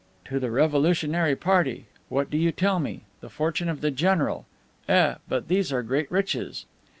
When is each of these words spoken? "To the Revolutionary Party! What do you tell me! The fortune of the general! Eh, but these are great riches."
"To 0.25 0.39
the 0.39 0.49
Revolutionary 0.49 1.35
Party! 1.35 1.85
What 2.09 2.31
do 2.31 2.35
you 2.39 2.51
tell 2.51 2.79
me! 2.79 3.03
The 3.19 3.29
fortune 3.29 3.69
of 3.69 3.81
the 3.81 3.91
general! 3.91 4.47
Eh, 4.89 5.13
but 5.29 5.47
these 5.47 5.71
are 5.71 5.83
great 5.83 6.11
riches." 6.11 6.65